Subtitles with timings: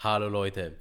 [0.00, 0.76] Hallo Leute,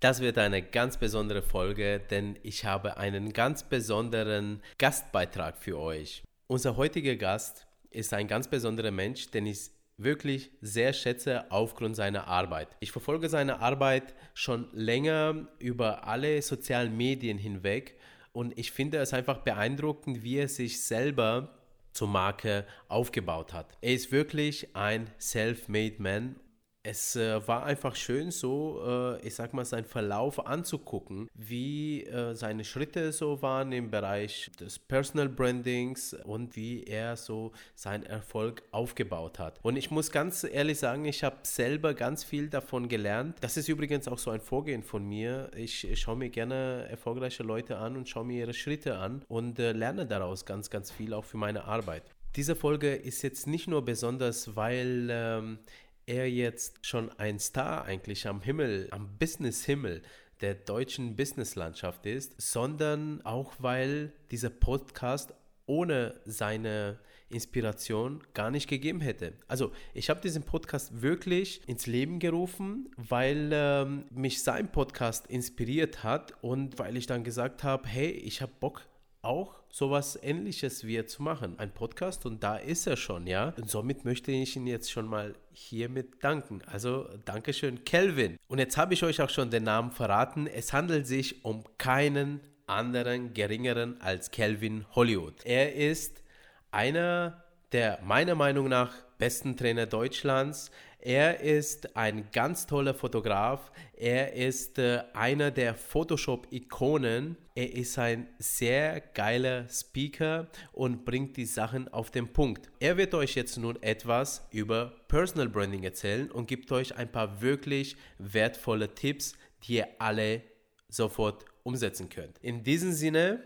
[0.00, 6.24] das wird eine ganz besondere Folge, denn ich habe einen ganz besonderen Gastbeitrag für euch.
[6.48, 12.26] Unser heutiger Gast ist ein ganz besonderer Mensch, den ich wirklich sehr schätze aufgrund seiner
[12.26, 12.76] Arbeit.
[12.80, 17.96] Ich verfolge seine Arbeit schon länger über alle sozialen Medien hinweg
[18.32, 21.56] und ich finde es einfach beeindruckend, wie er sich selber
[21.92, 23.78] zur Marke aufgebaut hat.
[23.80, 26.40] Er ist wirklich ein self-made man
[26.86, 32.34] es äh, war einfach schön, so, äh, ich sag mal, seinen Verlauf anzugucken, wie äh,
[32.34, 38.62] seine Schritte so waren im Bereich des Personal Brandings und wie er so seinen Erfolg
[38.70, 39.58] aufgebaut hat.
[39.62, 43.38] Und ich muss ganz ehrlich sagen, ich habe selber ganz viel davon gelernt.
[43.40, 45.50] Das ist übrigens auch so ein Vorgehen von mir.
[45.56, 49.72] Ich, schaue mir gerne erfolgreiche Leute an und schaue mir ihre Schritte an und äh,
[49.72, 52.04] lerne daraus ganz, ganz viel auch für meine Arbeit.
[52.36, 55.58] Diese Folge ist jetzt nicht nur besonders, weil ähm,
[56.06, 60.02] er jetzt schon ein Star eigentlich am Himmel, am Business-Himmel
[60.40, 65.34] der deutschen Businesslandschaft ist, sondern auch weil dieser Podcast
[65.66, 66.98] ohne seine
[67.28, 69.32] Inspiration gar nicht gegeben hätte.
[69.48, 76.04] Also ich habe diesen Podcast wirklich ins Leben gerufen, weil ähm, mich sein Podcast inspiriert
[76.04, 78.82] hat und weil ich dann gesagt habe, hey, ich habe Bock
[79.26, 81.58] auch sowas ähnliches wie zu machen.
[81.58, 83.52] Ein Podcast und da ist er schon, ja.
[83.56, 86.62] Und somit möchte ich ihn jetzt schon mal hiermit danken.
[86.66, 88.38] Also Dankeschön, Kelvin.
[88.48, 90.46] Und jetzt habe ich euch auch schon den Namen verraten.
[90.46, 95.44] Es handelt sich um keinen anderen geringeren als Kelvin Hollywood.
[95.44, 96.22] Er ist
[96.70, 100.70] einer der meiner Meinung nach besten Trainer Deutschlands.
[101.06, 103.70] Er ist ein ganz toller Fotograf.
[103.96, 107.36] Er ist äh, einer der Photoshop-Ikonen.
[107.54, 112.68] Er ist ein sehr geiler Speaker und bringt die Sachen auf den Punkt.
[112.80, 117.40] Er wird euch jetzt nun etwas über Personal Branding erzählen und gibt euch ein paar
[117.40, 120.42] wirklich wertvolle Tipps, die ihr alle
[120.88, 122.36] sofort umsetzen könnt.
[122.38, 123.44] In diesem Sinne,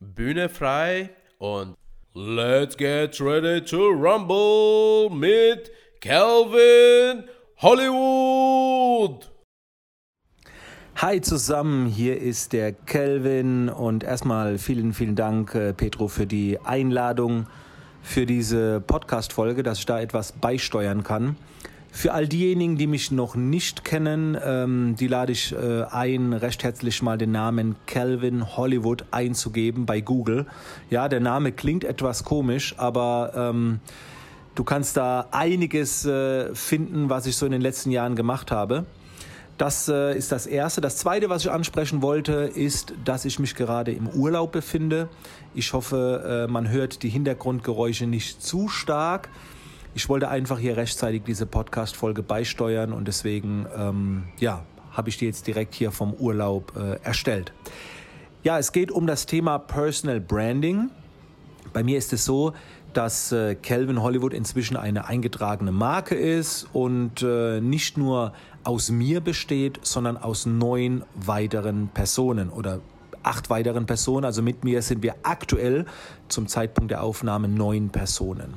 [0.00, 1.76] Bühne frei und
[2.18, 5.70] Let's get ready to rumble mit
[6.06, 7.24] Calvin
[7.56, 9.28] Hollywood.
[10.94, 16.60] Hi zusammen, hier ist der Kelvin und erstmal vielen, vielen Dank, äh, Petro, für die
[16.60, 17.46] Einladung
[18.02, 21.34] für diese Podcast-Folge, dass ich da etwas beisteuern kann.
[21.90, 26.62] Für all diejenigen, die mich noch nicht kennen, ähm, die lade ich äh, ein, recht
[26.62, 30.46] herzlich mal den Namen Calvin Hollywood einzugeben bei Google.
[30.88, 33.80] Ja, der Name klingt etwas komisch, aber ähm,
[34.56, 38.84] du kannst da einiges äh, finden, was ich so in den letzten Jahren gemacht habe.
[39.56, 40.80] Das äh, ist das Erste.
[40.80, 45.08] Das Zweite, was ich ansprechen wollte, ist, dass ich mich gerade im Urlaub befinde.
[45.54, 49.28] Ich hoffe, äh, man hört die Hintergrundgeräusche nicht zu stark
[49.96, 54.62] ich wollte einfach hier rechtzeitig diese Podcast-Folge beisteuern und deswegen, ähm, ja,
[54.92, 57.54] habe ich die jetzt direkt hier vom Urlaub äh, erstellt.
[58.42, 60.90] Ja, es geht um das Thema Personal Branding.
[61.72, 62.52] Bei mir ist es so,
[62.92, 68.32] dass äh, Calvin Hollywood inzwischen eine eingetragene Marke ist und äh, nicht nur
[68.64, 72.80] aus mir besteht, sondern aus neun weiteren Personen oder
[73.22, 74.24] acht weiteren Personen.
[74.24, 75.84] Also mit mir sind wir aktuell
[76.28, 78.54] zum Zeitpunkt der Aufnahme neun Personen.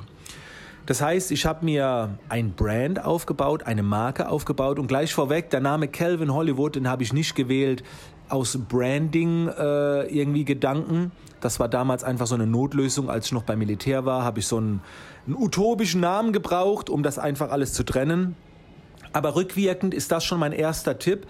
[0.86, 5.60] Das heißt, ich habe mir ein Brand aufgebaut, eine Marke aufgebaut und gleich vorweg, der
[5.60, 7.84] Name Calvin Hollywood, den habe ich nicht gewählt
[8.30, 11.12] aus Branding äh, irgendwie Gedanken.
[11.40, 14.46] Das war damals einfach so eine Notlösung, als ich noch beim Militär war, habe ich
[14.46, 14.80] so einen,
[15.26, 18.36] einen utopischen Namen gebraucht, um das einfach alles zu trennen.
[19.12, 21.26] Aber rückwirkend ist das schon mein erster Tipp,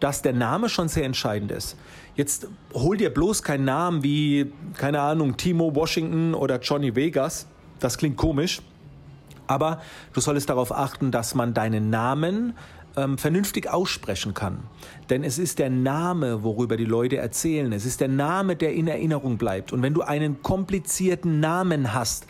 [0.00, 1.76] dass der Name schon sehr entscheidend ist.
[2.14, 7.46] Jetzt hol dir bloß keinen Namen wie, keine Ahnung, Timo Washington oder Johnny Vegas.
[7.80, 8.60] Das klingt komisch.
[9.46, 9.80] Aber
[10.12, 12.54] du solltest darauf achten, dass man deinen Namen
[12.96, 14.58] ähm, vernünftig aussprechen kann.
[15.10, 17.72] Denn es ist der Name, worüber die Leute erzählen.
[17.72, 19.72] Es ist der Name, der in Erinnerung bleibt.
[19.72, 22.26] Und wenn du einen komplizierten Namen hast,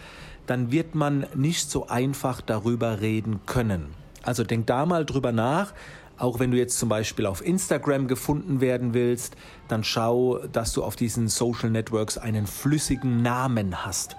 [0.46, 3.86] dann wird man nicht so einfach darüber reden können.
[4.22, 5.72] Also denk da mal drüber nach.
[6.16, 9.36] Auch wenn du jetzt zum Beispiel auf Instagram gefunden werden willst,
[9.66, 14.16] dann schau, dass du auf diesen Social Networks einen flüssigen Namen hast.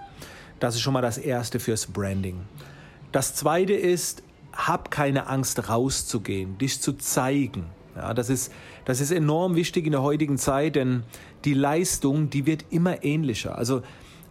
[0.59, 2.41] Das ist schon mal das Erste fürs Branding.
[3.11, 4.23] Das zweite ist,
[4.55, 7.65] hab keine Angst rauszugehen, dich zu zeigen.
[7.95, 8.51] Ja, das ist,
[8.83, 11.03] das ist enorm wichtig in der heutigen Zeit, denn
[11.45, 13.57] die Leistung, die wird immer ähnlicher.
[13.57, 13.81] Also,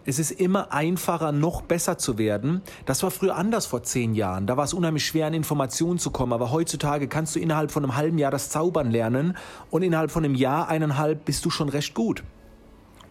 [0.07, 2.61] es ist immer einfacher, noch besser zu werden.
[2.85, 4.47] Das war früher anders vor zehn Jahren.
[4.47, 6.35] Da war es unheimlich schwer, an Informationen zu kommen.
[6.35, 9.35] Aber heutzutage kannst du innerhalb von einem halben Jahr das Zaubern lernen
[9.71, 12.23] und innerhalb von einem Jahr, eineinhalb bist du schon recht gut.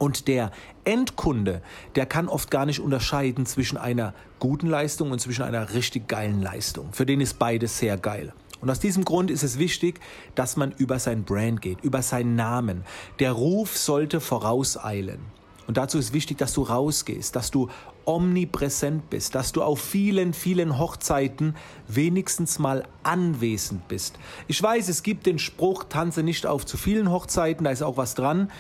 [0.04, 0.52] Und der
[0.84, 1.62] Endkunde,
[1.96, 6.42] der kann oft gar nicht unterscheiden zwischen einer guten Leistung und zwischen einer richtig geilen
[6.42, 6.92] Leistung.
[6.92, 8.34] Für den ist beides sehr geil.
[8.60, 10.02] Und aus diesem Grund ist es wichtig,
[10.36, 12.84] dass man über sein Brand geht, über seinen Namen.
[13.20, 15.20] Der Ruf sollte vorauseilen.
[15.68, 17.70] Und dazu ist wichtig, dass du rausgehst, dass du
[18.04, 21.56] omnipräsent bist, dass du auf vielen, vielen Hochzeiten
[21.88, 24.20] wenigstens mal anwesend bist.
[24.50, 27.96] Ich weiß, es gibt den Spruch, tanze nicht auf zu vielen Hochzeiten, da ist auch
[27.96, 28.52] was dran.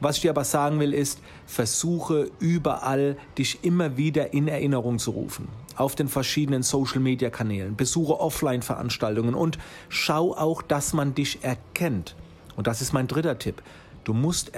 [0.00, 5.10] Was ich dir aber sagen will, ist, versuche überall dich immer wieder in Erinnerung zu
[5.10, 5.48] rufen.
[5.76, 9.58] Auf den verschiedenen Social-Media-Kanälen, besuche Offline-Veranstaltungen und
[9.88, 12.16] schau auch, dass man dich erkennt.
[12.56, 13.62] Und das ist mein dritter Tipp.
[14.04, 14.52] Du musst,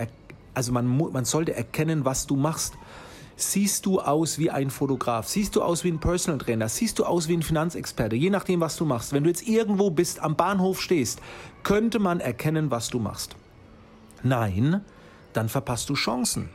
[0.54, 2.74] also man, man sollte erkennen, was du machst.
[3.34, 5.26] Siehst du aus wie ein Fotograf?
[5.26, 6.68] Siehst du aus wie ein Personal Trainer?
[6.68, 8.14] Siehst du aus wie ein Finanzexperte?
[8.14, 9.12] Je nachdem, was du machst.
[9.12, 11.20] Wenn du jetzt irgendwo bist, am Bahnhof stehst,
[11.64, 13.34] könnte man erkennen, was du machst.
[14.22, 14.82] Nein,
[15.32, 16.48] dann verpasst du Chancen.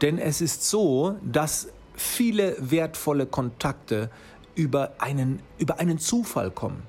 [0.00, 4.10] Denn es ist so, dass viele wertvolle Kontakte
[4.54, 6.82] über einen, über einen Zufall kommen.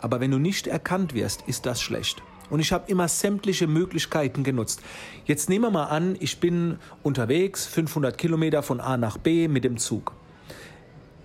[0.00, 2.22] Aber wenn du nicht erkannt wirst, ist das schlecht.
[2.48, 4.80] Und ich habe immer sämtliche Möglichkeiten genutzt.
[5.24, 9.64] Jetzt nehmen wir mal an, ich bin unterwegs, 500 Kilometer von A nach B mit
[9.64, 10.12] dem Zug.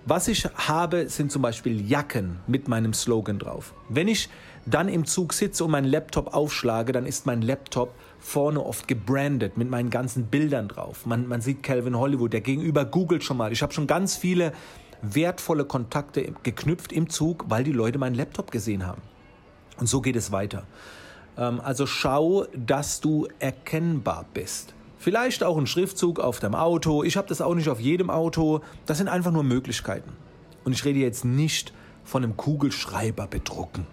[0.04, 3.72] Was ich habe, sind zum Beispiel Jacken mit meinem Slogan drauf.
[3.88, 4.28] Wenn ich
[4.66, 9.56] dann im Zug sitze und meinen Laptop aufschlage, dann ist mein Laptop vorne oft gebrandet
[9.56, 11.06] mit meinen ganzen Bildern drauf.
[11.06, 13.52] Man, man sieht Calvin Hollywood, der gegenüber googelt schon mal.
[13.52, 14.52] Ich habe schon ganz viele
[15.02, 19.02] wertvolle Kontakte geknüpft im Zug, weil die Leute meinen Laptop gesehen haben.
[19.78, 20.64] Und so geht es weiter.
[21.36, 24.74] Ähm, also schau, dass du erkennbar bist.
[25.02, 27.02] Vielleicht auch ein Schriftzug auf deinem Auto.
[27.02, 28.60] Ich habe das auch nicht auf jedem Auto.
[28.86, 30.12] Das sind einfach nur Möglichkeiten.
[30.62, 31.72] Und ich rede jetzt nicht
[32.04, 33.88] von einem Kugelschreiber bedrucken.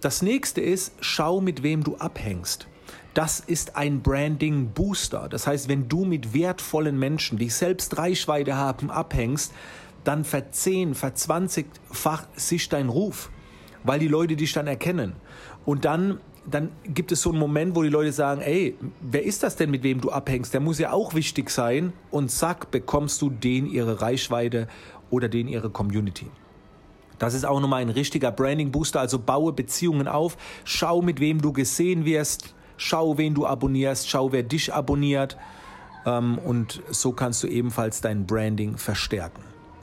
[0.00, 2.68] Das nächste ist, schau, mit wem du abhängst.
[3.12, 5.28] Das ist ein Branding Booster.
[5.28, 9.52] Das heißt, wenn du mit wertvollen Menschen, die selbst Reichweite haben, abhängst,
[10.04, 13.30] dann verzehn, verzwanzigfach sich dein Ruf,
[13.82, 15.16] weil die Leute dich dann erkennen.
[15.64, 19.42] Und dann dann gibt es so einen Moment, wo die Leute sagen, ey, wer ist
[19.42, 20.54] das denn, mit wem du abhängst?
[20.54, 21.92] Der muss ja auch wichtig sein.
[22.10, 24.68] Und zack, bekommst du den ihre Reichweite
[25.10, 26.26] oder den ihre Community.
[27.18, 29.00] Das ist auch nochmal ein richtiger Branding-Booster.
[29.00, 30.36] Also baue Beziehungen auf.
[30.64, 32.54] Schau, mit wem du gesehen wirst.
[32.76, 34.08] Schau, wen du abonnierst.
[34.08, 35.36] Schau, wer dich abonniert.
[36.06, 39.42] Ähm, und so kannst du ebenfalls dein Branding verstärken.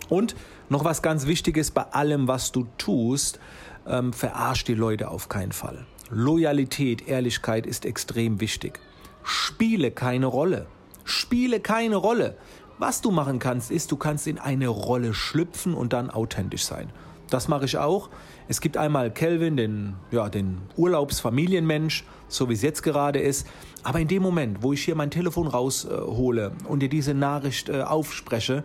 [0.09, 0.36] Und
[0.69, 3.39] noch was ganz Wichtiges bei allem, was du tust,
[3.86, 5.86] ähm, verarsch die Leute auf keinen Fall.
[6.09, 8.80] Loyalität, Ehrlichkeit ist extrem wichtig.
[9.24, 10.68] Spiele keine Rolle.
[11.04, 12.38] Spiele keine Rolle.
[12.80, 16.92] Was du machen kannst, ist, du kannst in eine Rolle schlüpfen und dann authentisch sein.
[17.30, 18.09] Das mache ich auch.
[18.48, 23.48] Es gibt einmal Kelvin, den, ja, den Urlaubsfamilienmensch, so wie es jetzt gerade ist.
[23.83, 27.68] Aber in dem Moment, wo ich hier mein Telefon raushole äh, und dir diese Nachricht
[27.68, 28.63] äh, aufspreche,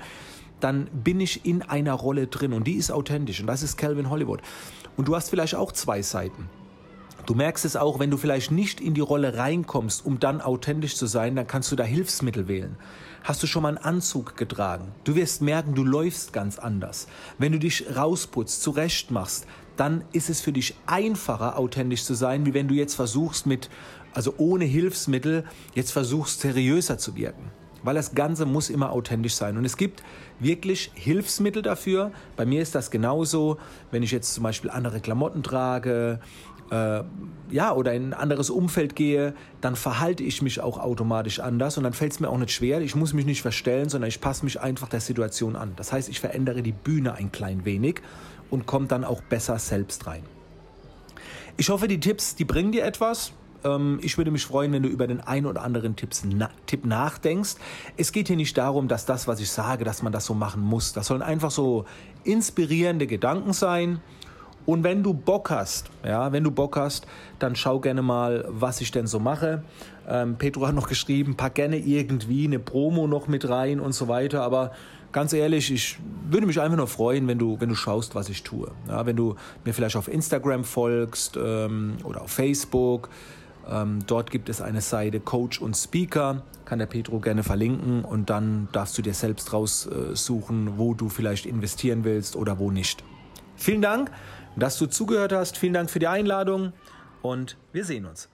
[0.60, 4.10] dann bin ich in einer Rolle drin und die ist authentisch und das ist Kelvin
[4.10, 4.40] Hollywood.
[4.96, 6.48] Und du hast vielleicht auch zwei Seiten.
[7.24, 10.96] Du merkst es auch, wenn du vielleicht nicht in die Rolle reinkommst, um dann authentisch
[10.96, 12.76] zu sein, dann kannst du da Hilfsmittel wählen.
[13.22, 14.92] Hast du schon mal einen Anzug getragen?
[15.04, 17.06] Du wirst merken, du läufst ganz anders.
[17.38, 19.46] Wenn du dich rausputzt, zurecht machst,
[19.76, 23.70] dann ist es für dich einfacher, authentisch zu sein, wie wenn du jetzt versuchst mit,
[24.12, 27.52] also ohne Hilfsmittel, jetzt versuchst seriöser zu wirken.
[27.84, 29.56] Weil das Ganze muss immer authentisch sein.
[29.56, 30.02] Und es gibt
[30.38, 32.12] wirklich Hilfsmittel dafür.
[32.36, 33.58] Bei mir ist das genauso,
[33.90, 36.20] wenn ich jetzt zum Beispiel andere Klamotten trage,
[36.70, 37.02] äh,
[37.50, 41.84] ja, oder in ein anderes Umfeld gehe, dann verhalte ich mich auch automatisch anders und
[41.84, 42.80] dann fällt es mir auch nicht schwer.
[42.80, 45.72] Ich muss mich nicht verstellen, sondern ich passe mich einfach der Situation an.
[45.76, 48.00] Das heißt, ich verändere die Bühne ein klein wenig
[48.50, 50.22] und komme dann auch besser selbst rein.
[51.58, 53.32] Ich hoffe, die Tipps, die bringen dir etwas.
[53.64, 56.86] Ähm, ich würde mich freuen, wenn du über den ein oder anderen Tipps, na, Tipp
[56.86, 57.56] nachdenkst.
[57.98, 60.62] Es geht hier nicht darum, dass das, was ich sage, dass man das so machen
[60.62, 60.94] muss.
[60.94, 61.84] Das sollen einfach so
[62.24, 64.00] inspirierende Gedanken sein
[64.66, 67.06] und wenn du Bock hast, ja, wenn du Bock hast,
[67.38, 69.62] dann schau gerne mal, was ich denn so mache.
[70.08, 74.08] Ähm, Petro hat noch geschrieben, pack gerne irgendwie eine Promo noch mit rein und so
[74.08, 74.42] weiter.
[74.42, 74.72] Aber
[75.10, 78.42] ganz ehrlich, ich würde mich einfach nur freuen, wenn du, wenn du schaust, was ich
[78.42, 78.70] tue.
[78.88, 83.08] Ja, wenn du mir vielleicht auf Instagram folgst ähm, oder auf Facebook.
[83.68, 88.28] Ähm, dort gibt es eine Seite Coach und Speaker, kann der Petro gerne verlinken und
[88.28, 93.04] dann darfst du dir selbst raussuchen, wo du vielleicht investieren willst oder wo nicht.
[93.56, 94.10] Vielen Dank
[94.56, 95.56] dass du zugehört hast.
[95.56, 96.72] Vielen Dank für die Einladung
[97.22, 98.28] und wir sehen uns.